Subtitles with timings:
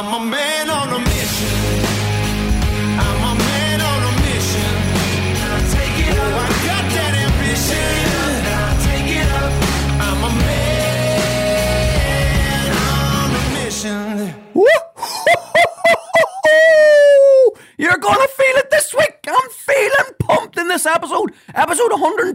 [0.00, 0.49] I'm a man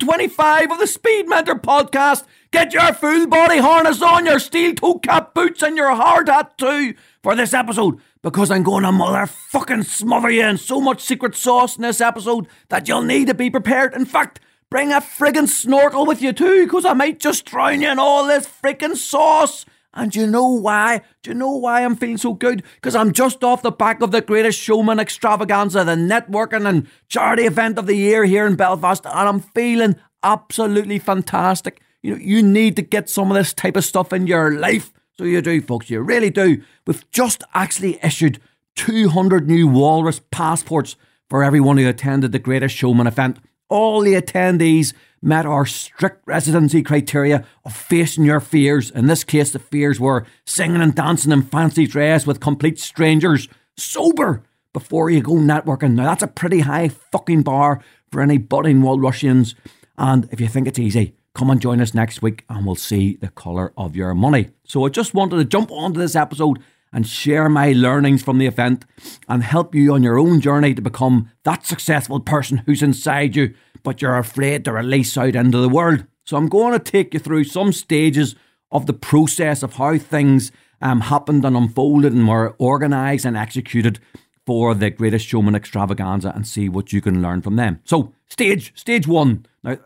[0.06, 2.26] 25 of the Speed Mentor podcast.
[2.52, 6.60] Get your full body harness on, your steel toe cap boots, and your hard hat
[6.60, 6.94] too
[7.24, 11.76] for this episode because I'm going to motherfucking smother you in so much secret sauce
[11.76, 13.96] in this episode that you'll need to be prepared.
[13.96, 17.90] In fact, bring a friggin' snorkel with you too because I might just drown you
[17.90, 19.66] in all this friggin' sauce.
[19.95, 21.02] And do you know why?
[21.23, 22.63] Do you know why I'm feeling so good?
[22.76, 27.44] Because I'm just off the back of the greatest showman extravaganza, the networking and charity
[27.44, 31.81] event of the year here in Belfast, and I'm feeling absolutely fantastic.
[32.04, 34.91] You know, you need to get some of this type of stuff in your life.
[35.18, 35.90] So you do, folks.
[35.90, 36.62] You really do.
[36.85, 38.41] We've just actually issued
[38.76, 40.98] 200 new Wallrus passports
[41.29, 43.40] for everyone who attended the Greatest Showman event.
[43.70, 44.93] All the attendees
[45.26, 48.91] met our strict residency criteria of facing your fears.
[48.91, 53.49] In this case, the fears were singing and dancing in fancy dress with complete strangers,
[53.76, 55.93] sober, before you go networking.
[55.93, 59.55] Now, that's a pretty high fucking bar for any budding Walrusians.
[59.98, 63.15] And if you think it's easy, come and join us next week and we'll see
[63.15, 64.50] the colour of your money.
[64.66, 66.59] So I just wanted to jump onto this episode
[66.91, 68.85] and share my learnings from the event
[69.28, 73.53] and help you on your own journey to become that successful person who's inside you,
[73.86, 76.06] but you're afraid to release out into the world.
[76.25, 78.36] So I'm going to take you through some stages
[78.72, 84.00] of the process of how things um, happened and unfolded and were organised and executed
[84.46, 87.80] for the Greatest Showman extravaganza and see what you can learn from them.
[87.86, 89.46] So, stage, stage one.
[89.63, 89.78] Now,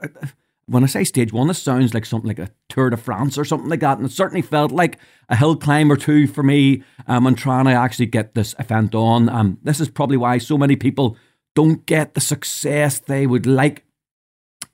[0.65, 3.45] when I say stage one, this sounds like something like a Tour de France or
[3.45, 3.97] something like that.
[3.97, 7.65] And it certainly felt like a hill climb or two for me um, and trying
[7.65, 9.29] to actually get this event on.
[9.29, 11.17] Um, this is probably why so many people
[11.55, 13.83] don't get the success they would like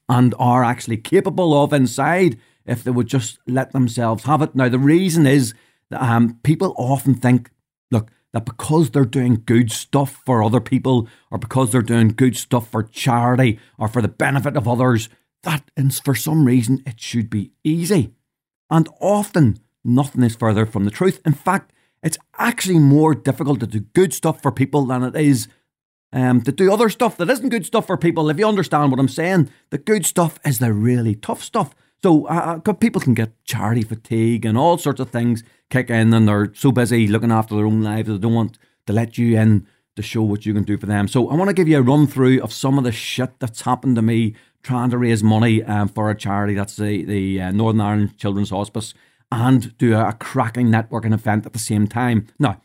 [0.07, 4.55] and are actually capable of inside if they would just let themselves have it.
[4.55, 5.53] Now, the reason is
[5.89, 7.51] that um, people often think,
[7.91, 12.35] look, that because they're doing good stuff for other people or because they're doing good
[12.35, 15.09] stuff for charity or for the benefit of others,
[15.43, 15.69] that
[16.03, 18.11] for some reason it should be easy.
[18.69, 21.21] And often nothing is further from the truth.
[21.25, 21.71] In fact,
[22.03, 25.47] it's actually more difficult to do good stuff for people than it is
[26.15, 28.29] um, to do other stuff that isn't good stuff for people.
[28.29, 31.75] If you understand what I'm saying, the good stuff is the really tough stuff.
[32.01, 36.13] So uh, uh people can get charity fatigue and all sorts of things kick in,
[36.13, 39.37] and they're so busy looking after their own lives they don't want to let you
[39.37, 41.07] in to show what you can do for them.
[41.07, 43.61] So I want to give you a run through of some of the shit that's
[43.61, 46.53] happened to me trying to raise money um, for a charity.
[46.53, 48.93] That's the, the uh, Northern Ireland Children's Hospice
[49.31, 52.27] and do a, a, cracking networking event at the same time.
[52.39, 52.61] Now,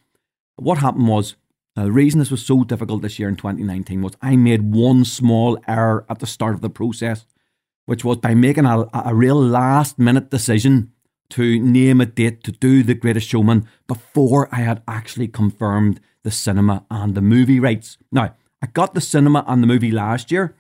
[0.57, 1.37] what happened was
[1.81, 5.03] Uh, the reason this was so difficult this year in 2019 was I made one
[5.03, 7.25] small error at the start of the process,
[7.87, 10.93] which was by making a, a real last minute decision
[11.31, 16.31] to name a date to do The Greatest Showman before I had actually confirmed the
[16.31, 17.97] cinema and the movie rights.
[18.13, 20.55] Now, I got the cinema and the movie last year,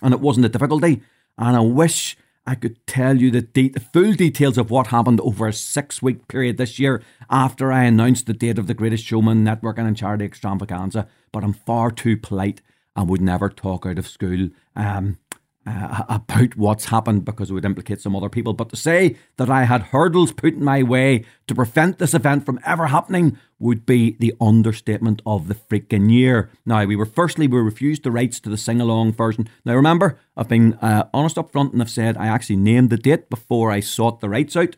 [0.00, 1.02] and it wasn't a difficulty.
[1.36, 2.16] And I wish
[2.48, 6.28] I could tell you the, de- full details of what happened over a six week
[6.28, 10.24] period this year after I announced the date of the Greatest Showman Network and Charity
[10.24, 12.62] Extravaganza, but I'm far too polite
[12.96, 14.48] and would never talk out of school.
[14.74, 15.18] Um,
[15.66, 18.52] uh, about what's happened because it would implicate some other people.
[18.52, 22.46] But to say that I had hurdles put in my way to prevent this event
[22.46, 26.50] from ever happening would be the understatement of the freaking year.
[26.64, 29.48] Now, we were firstly, we refused the rights to the sing along version.
[29.64, 32.96] Now, remember, I've been uh, honest up front and I've said I actually named the
[32.96, 34.76] date before I sought the rights out.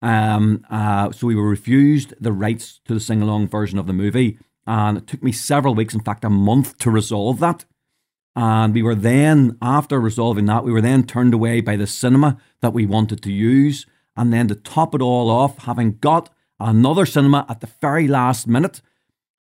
[0.00, 3.92] Um, uh, so we were refused the rights to the sing along version of the
[3.92, 4.38] movie.
[4.66, 7.64] And it took me several weeks, in fact, a month to resolve that.
[8.36, 12.36] And we were then, after resolving that, we were then turned away by the cinema
[12.60, 13.86] that we wanted to use.
[14.16, 18.46] And then to top it all off, having got another cinema at the very last
[18.46, 18.80] minute,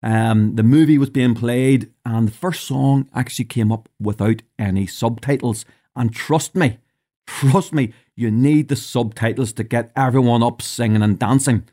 [0.03, 4.87] um, the movie was being played, and the first song actually came up without any
[4.87, 5.65] subtitles.
[5.97, 6.79] And trust me,
[7.27, 11.65] trust me, you need the subtitles to get everyone up singing and dancing.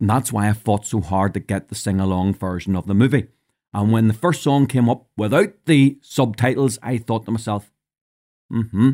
[0.00, 2.94] And that's why I fought so hard to get the sing along version of the
[2.94, 3.28] movie.
[3.72, 7.70] And when the first song came up without the subtitles, I thought to myself,
[8.52, 8.90] mm hmm,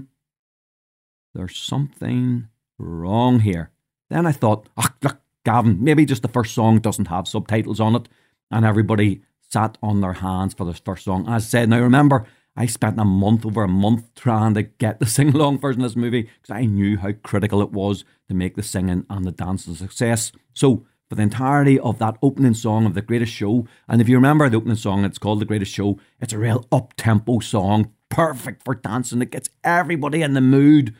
[1.34, 2.48] there's something
[2.78, 3.70] wrong here.
[4.10, 4.68] Then I thought,
[5.02, 8.08] look, Gavan, maybe just the first song doesn't have subtitles on it.
[8.50, 11.26] And everybody sat on their hands for this first song.
[11.28, 15.00] As I said, now remember, I spent a month, over a month, trying to get
[15.00, 18.34] the sing along version of this movie because I knew how critical it was to
[18.34, 20.32] make the singing and the dance a success.
[20.52, 23.66] So for the entirety of that opening song of The Greatest Show.
[23.86, 25.98] And if you remember the opening song, it's called The Greatest Show.
[26.22, 29.20] It's a real up tempo song, perfect for dancing.
[29.20, 30.94] It gets everybody in the mood.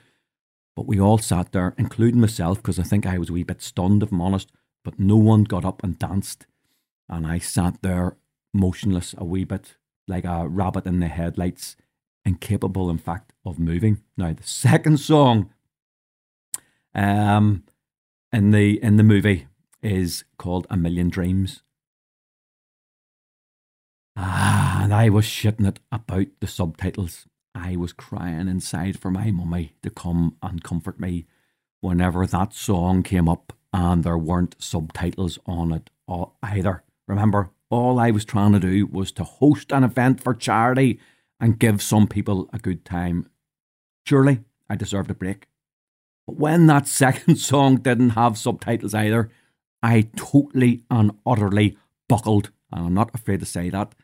[0.77, 3.63] But we all sat there, including myself, because I think I was a wee bit
[3.63, 4.53] stunned, if I'm honest.
[4.85, 6.45] But no one got up and danced.
[7.09, 8.19] And I sat there
[8.53, 9.77] motionless, a wee bit
[10.07, 11.75] like a rabbit in the headlights,
[12.23, 14.03] incapable, in fact, of moving.
[14.19, 15.49] Now, the second song
[16.95, 17.65] um,
[18.31, 19.47] in the in the movie
[19.83, 21.63] is called A Million Dreams.
[24.17, 27.27] Ah, and I was shitting it about the subtitles.
[27.55, 31.27] I was crying inside for my mummy to come and comfort me
[31.81, 35.91] whenever that song came up and there weren't subtitles on it
[36.43, 36.85] either.
[37.09, 41.01] Remember, all I was trying to do was to host an event for charity
[41.41, 43.29] and give some people a good time.
[44.07, 45.47] Surely I deserved a break.
[46.27, 49.31] But when that second song didn't have subtitles either,
[49.83, 51.77] I totally and utterly
[52.09, 53.95] buckled, and I'm not afraid to say that.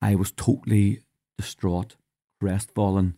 [0.00, 1.02] I was totally
[1.36, 1.96] distraught,
[2.40, 3.16] crestfallen.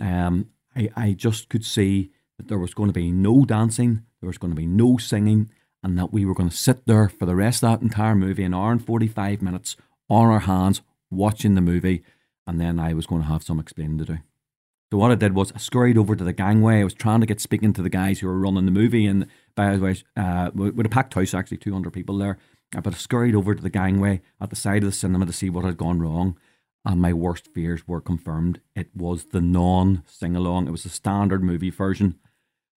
[0.00, 4.28] Um, I, I just could see that there was going to be no dancing, there
[4.28, 5.50] was going to be no singing,
[5.82, 8.44] and that we were going to sit there for the rest of that entire movie,
[8.44, 9.76] an hour and 45 minutes,
[10.10, 12.02] on our hands, watching the movie,
[12.46, 14.18] and then I was going to have some explaining to do.
[14.90, 16.80] So what I did was I scurried over to the gangway.
[16.80, 19.26] I was trying to get speaking to the guys who were running the movie, and
[19.54, 22.38] by the way, uh, with a packed house, actually, 200 people there.
[22.74, 25.32] Uh, but I scurried over to the gangway at the side of the cinema to
[25.32, 26.38] see what had gone wrong,
[26.86, 28.62] and my worst fears were confirmed.
[28.74, 30.68] It was the non sing along.
[30.68, 32.18] It was the standard movie version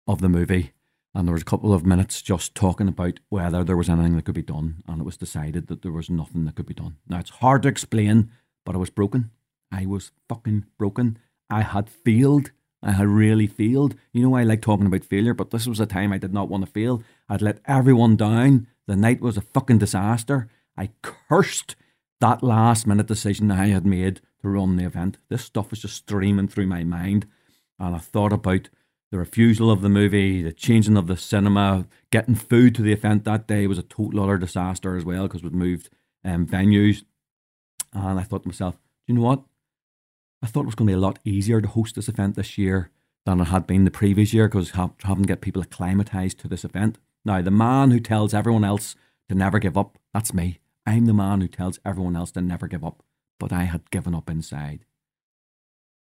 [0.08, 0.72] of the movie,
[1.14, 4.24] and there was a couple of minutes just talking about whether there was anything that
[4.24, 6.96] could be done, and it was decided that there was nothing that could be done.
[7.08, 8.32] Now it's hard to explain,
[8.66, 9.30] but I was broken.
[9.70, 11.16] I was fucking broken
[11.50, 12.50] I had failed.
[12.82, 13.94] I had really failed.
[14.12, 16.48] You know, I like talking about failure, but this was a time I did not
[16.48, 17.02] want to fail.
[17.28, 18.66] I'd let everyone down.
[18.86, 20.48] The night was a fucking disaster.
[20.76, 21.76] I cursed
[22.20, 25.18] that last minute decision I had made to run the event.
[25.28, 27.26] This stuff was just streaming through my mind.
[27.78, 28.68] And I thought about
[29.10, 33.24] the refusal of the movie, the changing of the cinema, getting food to the event
[33.24, 35.90] that day was a total utter disaster as well because we'd moved
[36.24, 37.04] um, venues.
[37.92, 39.42] And I thought to myself, you know what?
[40.42, 42.56] I thought it was going to be a lot easier to host this event this
[42.56, 42.90] year
[43.26, 46.64] than it had been the previous year because having to get people acclimatized to this
[46.64, 46.98] event.
[47.24, 48.96] Now, the man who tells everyone else
[49.28, 50.60] to never give up, that's me.
[50.86, 53.02] I'm the man who tells everyone else to never give up,
[53.38, 54.86] but I had given up inside.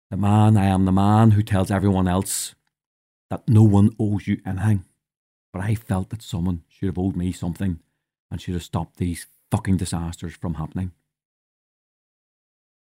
[0.09, 2.55] The man, I am the man who tells everyone else
[3.29, 4.85] that no one owes you anything,
[5.53, 7.79] but I felt that someone should have owed me something
[8.31, 10.91] and should have stopped these fucking disasters from happening.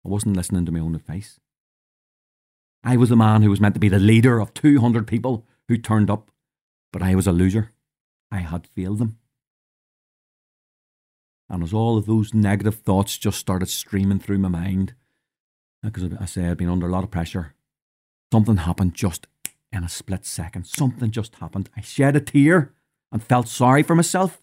[0.05, 1.41] I wasn't listening to my own advice.
[2.83, 5.79] I was the man who was meant to be the leader of 200 people who
[5.79, 6.31] turned up,
[6.93, 7.73] but I was a loser.
[8.31, 9.19] I had failed them.
[11.49, 14.95] And as all of those negative thoughts just started streaming through my mind,
[15.85, 17.55] uh, because I say I'd been under a lot of pressure,
[18.33, 19.27] something happened just
[19.73, 20.67] in a split second.
[20.67, 21.71] Something just happened.
[21.77, 22.73] I shed a tear
[23.13, 24.43] and felt sorry for myself.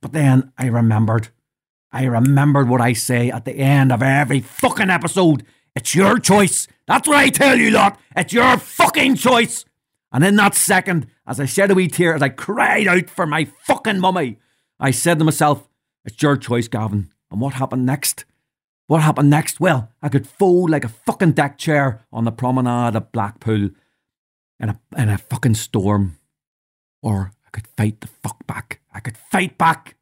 [0.00, 1.28] But then I remembered
[1.92, 5.44] I remembered what I say at the end of every fucking episode.
[5.76, 6.66] It's your choice.
[6.86, 8.00] That's what I tell you lot.
[8.16, 9.66] It's your fucking choice.
[10.10, 13.26] And in that second, as I shed a wee tear, as I cried out for
[13.26, 14.38] my fucking mummy,
[14.80, 15.68] I said to myself,
[16.04, 17.10] It's your choice, Gavan.
[17.30, 18.24] And what happened next?
[18.86, 19.60] What happened next?
[19.60, 23.70] Well, I could fold like a fucking deck chair on the promenade of Blackpool
[24.60, 26.18] in a, in a fucking storm.
[27.02, 28.80] Or I could fight the fuck back.
[28.92, 29.96] I could fight back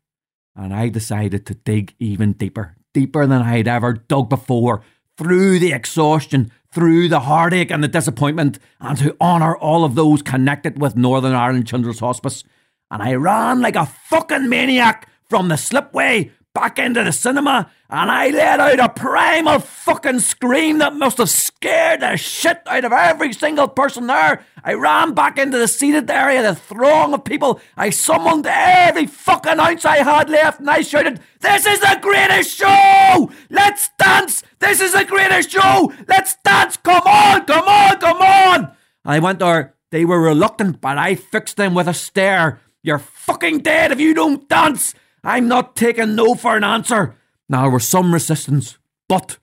[0.60, 4.82] and I decided to dig even deeper, deeper than I had ever dug before,
[5.16, 10.22] through the exhaustion, through the heartache and the disappointment, and to honour all of those
[10.22, 12.44] connected with Northern Ireland Children's Hospice.
[12.90, 18.08] And I ran like a fucking maniac from the slipway back into the cinema and
[18.08, 22.92] I let out a primal fucking scream that must have scared the shit out of
[22.92, 24.44] every single person there.
[24.62, 27.60] I ran back into the seated area, the throng of people.
[27.76, 32.56] I summoned every fucking ounce I had left and I shouted, This is the greatest
[32.56, 33.30] show!
[33.50, 34.44] Let's dance!
[34.60, 35.92] This is the greatest show!
[36.06, 36.76] Let's dance!
[36.76, 38.72] Come on, come on, come on!
[39.04, 39.74] I went there.
[39.90, 42.60] They were reluctant, but I fixed them with a stare.
[42.84, 44.94] You're fucking dead if you don't dance!
[45.24, 47.16] I'm not taking no for an answer.
[47.50, 48.78] Now, there was some resistance,
[49.08, 49.38] but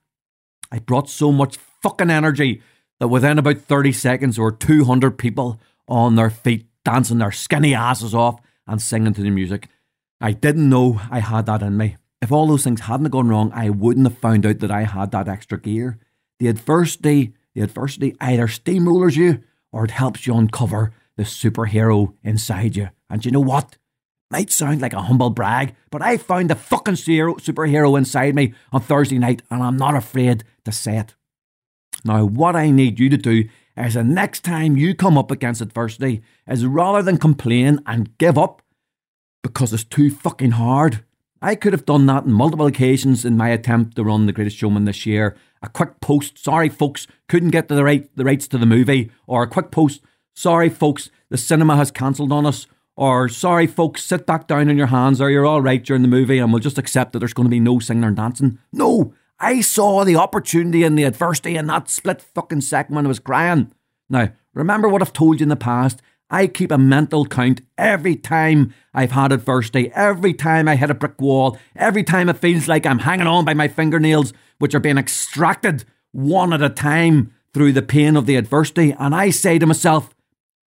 [0.72, 2.62] I brought so much fucking energy
[3.02, 5.60] that within about 30 seconds, there were 200 people
[5.90, 9.68] on their feet dancing their skinny asses off and singing to the music.
[10.22, 11.98] I didn't know I had that in me.
[12.22, 15.12] If all those things hadn't gone wrong, I wouldn't have found out that I had
[15.12, 16.00] that extra gear.
[16.40, 22.78] The adversity, the adversity either steamrollers you or it helps you uncover the superhero inside
[22.78, 22.90] you.
[23.10, 23.76] And you know what?
[24.30, 28.82] Might sound like a humble brag, but I found the fucking superhero inside me on
[28.82, 31.16] Thursday night, and I'm not afraid to say it.
[32.04, 35.62] Now, what I need you to do is the next time you come up against
[35.62, 38.62] adversity, is rather than complain and give up
[39.44, 41.04] because it's too fucking hard.
[41.42, 44.58] I could have done that on multiple occasions in my attempt to run The Greatest
[44.58, 45.38] Showman this year.
[45.62, 49.44] A quick post, sorry folks, couldn't get the right the rights to the movie, or
[49.44, 50.02] a quick post,
[50.36, 52.68] sorry folks, the cinema has cancelled on us,
[52.98, 56.08] or sorry folks, sit back down on your hands, or you're all right during the
[56.08, 58.58] movie, and we'll just accept that there's going to be no singing and dancing.
[58.74, 63.08] No, I saw the opportunity and the adversity in that split fucking second when I
[63.08, 63.72] was crying.
[64.10, 66.02] Now, remember what I've told you in the past.
[66.30, 70.96] I keep a mental count every time I've had adversity, every time I hit a
[70.96, 74.80] brick wall, every time it feels like I'm hanging on by my fingernails, which are
[74.80, 78.94] being extracted one at a time through the pain of the adversity.
[78.98, 80.10] And I say to myself,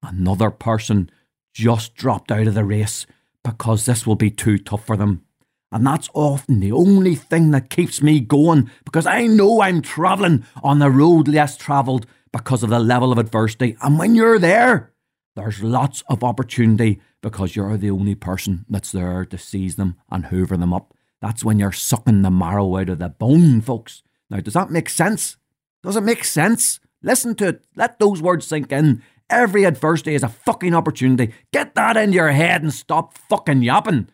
[0.02, 1.10] another person
[1.52, 3.06] just dropped out of the race
[3.44, 5.24] because this will be too tough for them.
[5.72, 10.44] And that's often the only thing that keeps me going because I know I'm travelling
[10.62, 13.76] on the road less travelled because of the level of adversity.
[13.82, 14.92] And when you're there,
[15.36, 20.26] there's lots of opportunity because you're the only person that's there to seize them and
[20.26, 20.92] hoover them up.
[21.20, 24.02] That's when you're sucking the marrow out of the bone, folks.
[24.28, 25.36] Now, does that make sense?
[25.82, 26.80] Does it make sense?
[27.02, 27.64] Listen to it.
[27.76, 29.02] Let those words sink in.
[29.30, 31.32] Every adversity is a fucking opportunity.
[31.52, 34.08] Get that in your head and stop fucking yapping.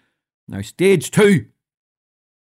[0.47, 1.47] Now, stage two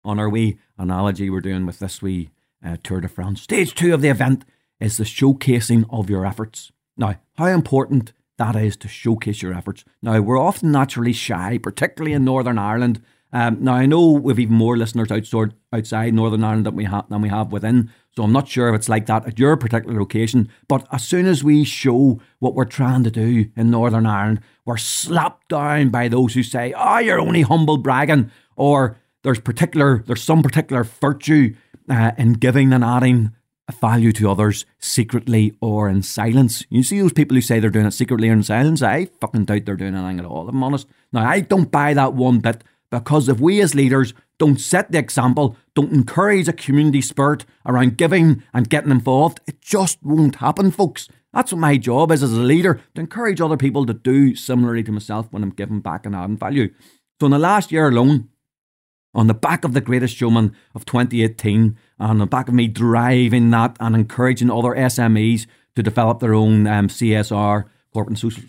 [0.03, 2.31] on our wee analogy we're doing with this wee
[2.65, 3.43] uh, Tour de France.
[3.43, 4.45] Stage two of the event
[4.81, 6.73] is the showcasing of your efforts.
[6.97, 9.85] Now, how important that is to showcase your efforts.
[10.01, 13.03] Now, we're often naturally shy, particularly in Northern Ireland.
[13.33, 17.07] Um, now, I know we've even more listeners outside, outside Northern Ireland than we, ha-
[17.09, 19.99] than we have within, so I'm not sure if it's like that at your particular
[19.99, 20.51] location.
[20.69, 24.77] But as soon as we show what we're trying to do in Northern Ireland, we're
[24.77, 30.23] slapped down by those who say, "Oh, you're only humble bragging," or "There's particular, there's
[30.23, 31.55] some particular virtue
[31.89, 33.33] uh, in giving and adding
[33.81, 36.67] value to others secretly or in silence.
[36.69, 38.83] You see those people who say they're doing it secretly or in silence?
[38.83, 40.87] I fucking doubt they're doing anything at all, if I'm honest.
[41.13, 42.63] Now, I don't buy that one bit
[42.93, 47.97] because if we as leaders don't set the example, don't encourage a community spirit around
[47.97, 51.09] giving and getting involved, it just won't happen, folks.
[51.33, 54.83] That's what my job is as a leader to encourage other people to do similarly
[54.83, 56.69] to myself when I'm giving back and adding value.
[57.19, 58.29] So, in the last year alone,
[59.15, 62.69] on the back of the greatest showman of 2018, and on the back of me
[62.69, 65.47] driving that and encouraging other SMEs
[65.77, 68.45] to develop their own um, CSR, corporate and social,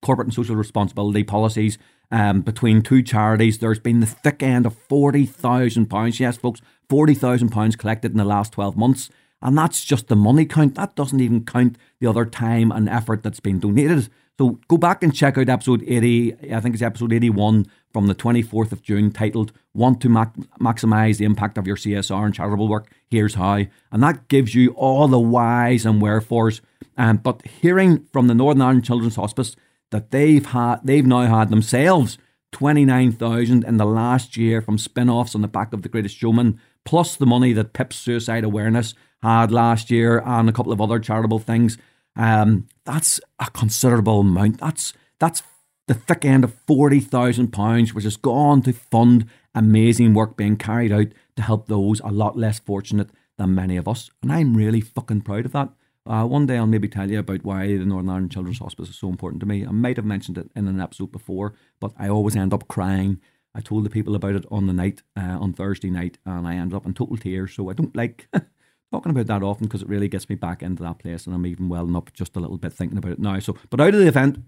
[0.00, 1.76] corporate and social responsibility policies.
[2.14, 6.20] Um, between two charities, there's been the thick end of forty thousand pounds.
[6.20, 9.10] Yes, folks, forty thousand pounds collected in the last twelve months,
[9.42, 10.76] and that's just the money count.
[10.76, 14.10] That doesn't even count the other time and effort that's been donated.
[14.38, 16.34] So go back and check out episode eighty.
[16.54, 21.18] I think it's episode eighty-one from the 24th of June titled Want to Mac- Maximize
[21.18, 22.92] the Impact of Your CSR and Charitable Work?
[23.08, 23.64] Here's How.
[23.92, 26.60] And that gives you all the whys and wherefores.
[26.96, 29.54] Um, but hearing from the Northern Ireland Children's Hospice
[29.90, 32.18] that they've had, they've now had themselves
[32.52, 36.60] 29,000 in the last year from spin offs on the back of The Greatest Showman,
[36.84, 40.98] plus the money that PIP's Suicide Awareness had last year and a couple of other
[40.98, 41.78] charitable things.
[42.16, 44.60] Um, that's a considerable amount.
[44.60, 45.42] That's that's
[45.86, 51.08] the thick end of £40,000, which has gone to fund amazing work being carried out
[51.36, 54.10] to help those a lot less fortunate than many of us.
[54.22, 55.70] And I'm really fucking proud of that.
[56.06, 58.96] Uh, one day I'll maybe tell you about why the Northern Ireland Children's Hospice is
[58.96, 59.64] so important to me.
[59.66, 63.20] I might have mentioned it in an episode before, but I always end up crying.
[63.54, 66.56] I told the people about it on the night, uh, on Thursday night, and I
[66.56, 67.54] ended up in total tears.
[67.54, 68.28] So I don't like
[68.92, 71.46] talking about that often because it really gets me back into that place, and I'm
[71.46, 73.38] even welling up just a little bit thinking about it now.
[73.38, 74.38] So, but out of the event,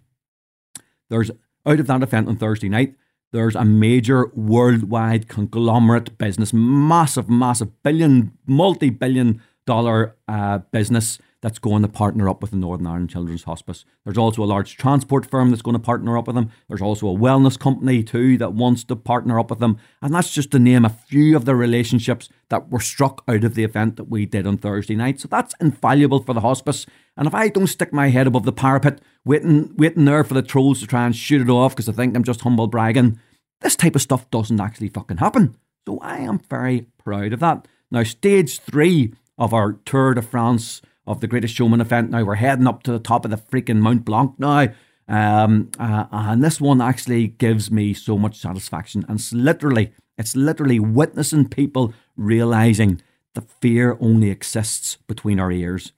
[1.09, 1.31] there's
[1.65, 2.97] out of that event on Thursday night,
[3.33, 11.59] there's a major worldwide conglomerate business, massive, massive billion, multi billion dollar uh, business that's
[11.59, 13.85] going to partner up with the Northern Ireland Children's Hospice.
[14.05, 16.51] There's also a large transport firm that's going to partner up with them.
[16.69, 19.79] There's also a wellness company too that wants to partner up with them.
[20.01, 23.55] And that's just to name a few of the relationships that were struck out of
[23.55, 25.21] the event that we did on Thursday night.
[25.21, 26.87] So that's invaluable for the hospice.
[27.17, 30.43] And if I don't stick my head above the parapet, waiting, waiting there for the
[30.43, 33.19] trolls to try and shoot it off because I think I'm just humble bragging,
[33.61, 35.57] this type of stuff doesn't actually fucking happen.
[35.87, 37.69] So I am very proud of that.
[37.91, 42.11] Now, stage three of our Tour de France of the Greatest Showman event.
[42.11, 44.69] Now we're heading up to the top of the freaking Mount Blanc now.
[45.09, 49.05] Um, uh, and this one actually gives me so much satisfaction.
[49.09, 53.01] And it's literally, it's literally witnessing people realizing
[53.35, 55.93] the fear only exists between our ears.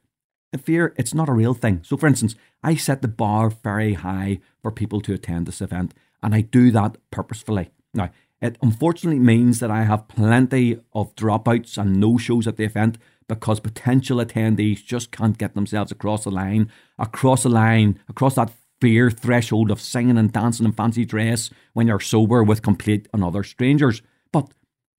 [0.52, 1.82] The fear, it's not a real thing.
[1.84, 5.94] So, for instance, I set the bar very high for people to attend this event.
[6.22, 7.70] and I do that purposefully.
[7.94, 12.64] Now, it unfortunately means that I have plenty of dropouts and no shows at the
[12.64, 18.36] event because potential attendees just can't get themselves across the line, across the line, across
[18.36, 23.08] that fear threshold of singing and dancing in fancy dress when you're sober with complete
[23.12, 24.02] and other strangers.
[24.32, 24.52] But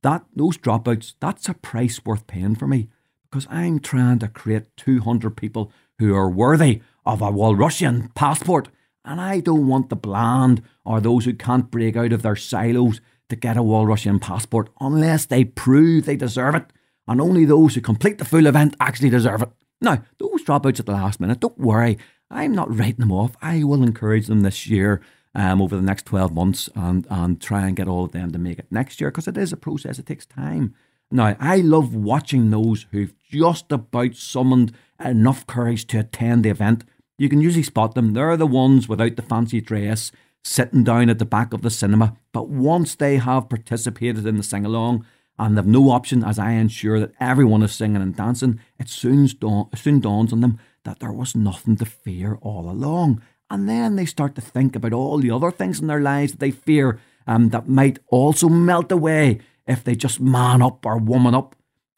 [0.04, 2.90] that those dropouts, that's a price worth paying for me
[3.30, 8.70] because I'm trying to create 200 people who are worthy of a Walrusian passport.
[9.06, 13.02] And I don't want the bland or those who can't break out of their silos
[13.30, 16.66] to get a Walrusian passport unless they prove they deserve it.
[17.08, 19.50] And only those who complete the full event actually deserve it.
[19.82, 21.98] Now, those dropouts at the last minute, don't worry.
[22.30, 23.36] I'm not writing them off.
[23.42, 25.02] I will encourage them this year
[25.34, 28.38] um, over the next 12 months and, and try and get all of them to
[28.38, 30.76] make it next year because it is a process, it takes time.
[31.12, 36.84] Now, I love watching those who've just about summoned enough courage to attend the event.
[37.18, 38.14] You can usually spot them.
[38.14, 40.12] They're the ones without the fancy dress,
[40.44, 42.16] sitting down at the back of the cinema.
[42.32, 45.06] But once they have participated in the sing along
[45.38, 49.28] and they've no option, as I ensure that everyone is singing and dancing, it soon,
[49.40, 53.22] dawn, soon dawns on them that there was nothing to fear all along.
[53.50, 56.40] And then they start to think about all the other things in their lives that
[56.40, 61.36] they fear um, that might also melt away if they just man up or woman
[61.36, 61.56] up,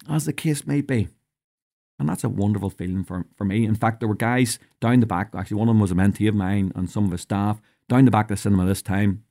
[0.10, 1.08] as the case may be.
[2.00, 3.66] And that's a wonderful feeling for, for me.
[3.66, 6.28] In fact, there were guys down the back, actually, one of them was a mentee
[6.28, 9.26] of mine and some of his staff, down the back of the cinema this time.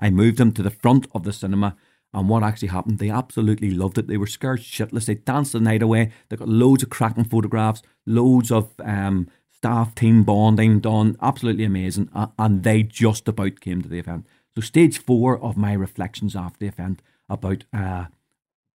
[0.00, 1.76] I moved them to the front of the cinema.
[2.14, 4.06] And what actually happened, they absolutely loved it.
[4.06, 5.04] They were scared shitless.
[5.04, 6.10] They danced the night away.
[6.28, 11.16] They got loads of cracking photographs, loads of um, staff team bonding done.
[11.20, 12.08] Absolutely amazing.
[12.14, 14.26] Uh, and they just about came to the event.
[14.54, 18.06] So, stage four of my reflections after the event about uh,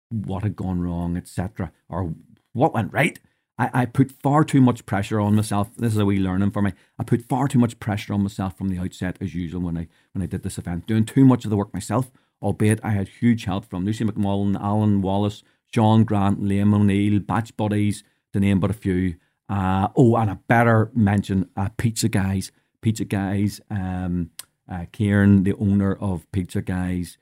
[0.09, 2.15] what had gone wrong, etc., or
[2.51, 3.19] what went right.
[3.57, 5.69] I, I put far too much pressure on myself.
[5.75, 6.73] This is a wee learning for me.
[6.97, 9.87] I put far too much pressure on myself from the outset, as usual, when I
[10.13, 12.11] when I did this event, doing too much of the work myself.
[12.41, 17.55] Albeit I had huge help from Lucy McMullen, Alan Wallace, John Grant, Liam O'Neill, batch
[17.55, 19.15] buddies, to name but a few.
[19.47, 22.51] Uh, oh, and a better mention, uh, Pizza Guys.
[22.81, 24.31] Pizza Guys, um,
[24.69, 27.17] uh, Kieran, the owner of Pizza Guys,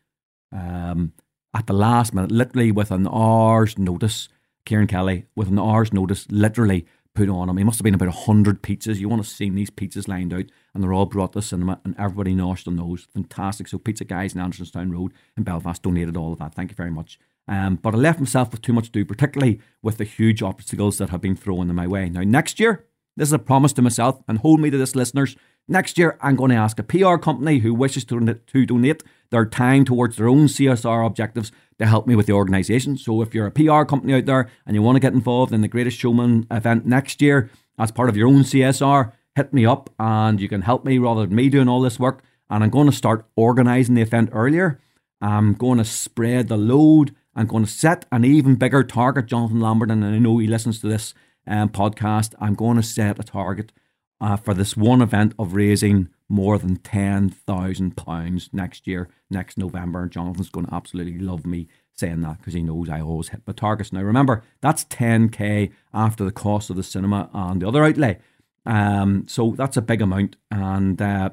[0.51, 1.13] um,
[1.53, 4.27] at the last minute, literally with an hour's notice,
[4.65, 7.57] Kieran Kelly, with an hour's notice, literally put on him.
[7.57, 8.97] He must have been about 100 pizzas.
[8.97, 11.79] You want to see these pizzas lined out, and they're all brought to the cinema,
[11.83, 13.07] and everybody noshed on those.
[13.13, 13.67] Fantastic.
[13.67, 16.55] So, Pizza Guys in Andersonstown Road in Belfast donated all of that.
[16.55, 17.19] Thank you very much.
[17.47, 20.97] Um, but I left myself with too much to do, particularly with the huge obstacles
[20.99, 22.07] that have been thrown in my way.
[22.07, 22.85] Now, next year,
[23.21, 25.35] this is a promise to myself, and hold me to this, listeners.
[25.67, 29.45] Next year, I'm going to ask a PR company who wishes to, to donate their
[29.45, 32.97] time towards their own CSR objectives to help me with the organisation.
[32.97, 35.61] So if you're a PR company out there and you want to get involved in
[35.61, 39.91] the Greatest Showman event next year as part of your own CSR, hit me up
[39.99, 42.23] and you can help me rather than me doing all this work.
[42.49, 44.79] And I'm going to start organising the event earlier.
[45.21, 47.15] I'm going to spread the load.
[47.35, 50.79] I'm going to set an even bigger target, Jonathan Lambert, and I know he listens
[50.79, 51.13] to this
[51.47, 52.33] um, podcast.
[52.39, 53.71] I'm going to set a target
[54.19, 60.07] uh, for this one event of raising more than £10,000 next year, next November.
[60.07, 63.53] Jonathan's going to absolutely love me saying that because he knows I always hit my
[63.53, 63.91] targets.
[63.91, 68.19] Now, remember, that's 10k after the cost of the cinema and the other outlay.
[68.65, 70.37] Um, so that's a big amount.
[70.49, 71.31] And uh,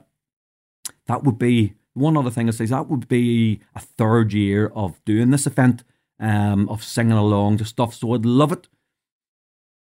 [1.07, 5.03] that would be one other thing I say, that would be a third year of
[5.05, 5.85] doing this event,
[6.19, 7.95] um, of singing along to stuff.
[7.95, 8.69] So I'd love it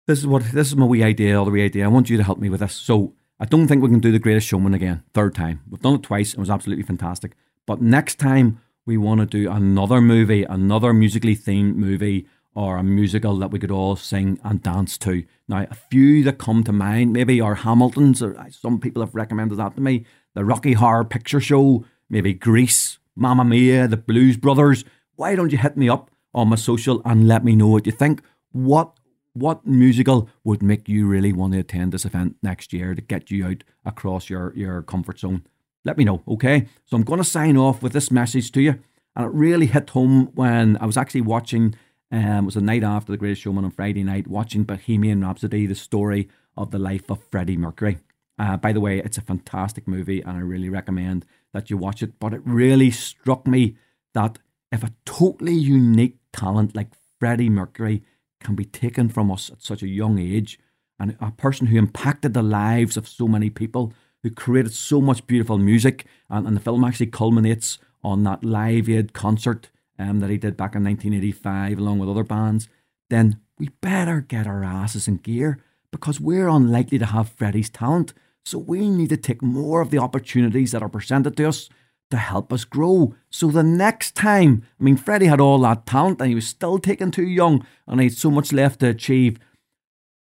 [0.07, 1.85] this is what this is my wee idea, all the wee idea.
[1.85, 2.73] I want you to help me with this.
[2.73, 5.61] So I don't think we can do the Greatest Showman again, third time.
[5.69, 6.33] We've done it twice.
[6.33, 7.33] It was absolutely fantastic.
[7.65, 12.83] But next time we want to do another movie, another musically themed movie, or a
[12.83, 15.23] musical that we could all sing and dance to.
[15.47, 19.15] Now, a few that come to mind, maybe are Hamilton's, or uh, some people have
[19.15, 20.05] recommended that to me.
[20.35, 24.85] The Rocky Horror Picture Show, maybe Grease, Mamma Mia, the Blues Brothers.
[25.15, 27.91] Why don't you hit me up on my social and let me know what you
[27.91, 28.21] think?
[28.51, 28.99] What
[29.33, 33.31] what musical would make you really want to attend this event next year to get
[33.31, 35.43] you out across your, your comfort zone?
[35.85, 36.67] Let me know, okay?
[36.85, 38.79] So I'm going to sign off with this message to you.
[39.15, 41.75] And it really hit home when I was actually watching,
[42.11, 45.65] um, it was a night after The Greatest Showman on Friday night, watching Bohemian Rhapsody,
[45.65, 47.99] the story of the life of Freddie Mercury.
[48.39, 52.01] Uh, by the way, it's a fantastic movie and I really recommend that you watch
[52.01, 52.19] it.
[52.19, 53.75] But it really struck me
[54.13, 54.39] that
[54.71, 58.03] if a totally unique talent like Freddie Mercury
[58.43, 60.59] can be taken from us at such a young age.
[60.99, 65.25] And a person who impacted the lives of so many people, who created so much
[65.27, 66.05] beautiful music.
[66.29, 70.57] And, and the film actually culminates on that Live Aid concert um, that he did
[70.57, 72.67] back in 1985 along with other bands.
[73.09, 75.59] Then we better get our asses in gear
[75.91, 78.13] because we're unlikely to have Freddie's talent.
[78.45, 81.69] So we need to take more of the opportunities that are presented to us
[82.11, 83.15] to help us grow.
[83.29, 86.77] So the next time, I mean, Freddie had all that talent and he was still
[86.79, 89.39] taken too young and he had so much left to achieve.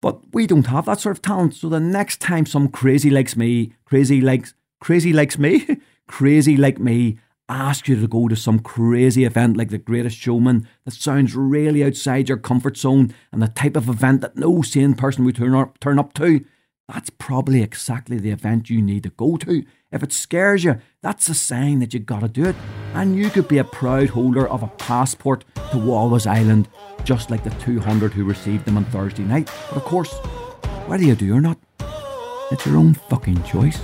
[0.01, 1.55] But we don't have that sort of talent.
[1.55, 5.67] So the next time some crazy likes me, crazy likes, crazy likes me,
[6.07, 10.69] crazy like me, ask you to go to some crazy event like the greatest showman
[10.85, 14.95] that sounds really outside your comfort zone and the type of event that no sane
[14.95, 16.45] person would turn up, turn up to,
[16.89, 19.65] that's probably exactly the event you need to go to.
[19.93, 22.55] If it scares you, that's a sign that you gotta do it.
[22.95, 26.69] And you could be a proud holder of a passport to Wallrus Island,
[27.03, 29.51] just like the 200 who received them on Thursday night.
[29.69, 30.13] But of course,
[30.87, 31.59] whether you do or not,
[32.53, 33.81] it's your own fucking choice.